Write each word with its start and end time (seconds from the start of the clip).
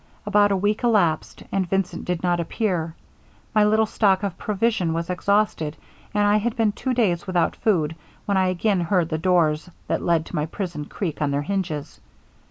About 0.25 0.51
a 0.51 0.57
week 0.57 0.83
elapsed, 0.83 1.43
and 1.51 1.69
Vincent 1.69 2.05
did 2.05 2.23
not 2.23 2.39
appear. 2.39 2.95
My 3.53 3.63
little 3.63 3.85
stock 3.85 4.23
of 4.23 4.35
provision 4.35 4.93
was 4.95 5.11
exhausted, 5.11 5.77
and 6.11 6.25
I 6.25 6.37
had 6.37 6.55
been 6.55 6.71
two 6.71 6.95
days 6.95 7.27
without 7.27 7.55
food, 7.55 7.95
when 8.25 8.35
I 8.35 8.47
again 8.47 8.81
heard 8.81 9.09
the 9.09 9.19
doors 9.19 9.69
that 9.85 10.01
led 10.01 10.25
to 10.25 10.35
my 10.35 10.47
prison 10.47 10.85
creek 10.85 11.21
on 11.21 11.29
their 11.29 11.43
hinges. 11.43 11.99